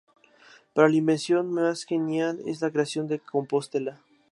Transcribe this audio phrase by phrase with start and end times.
[0.73, 3.99] Pero la invención más genial es la creación de Compostela.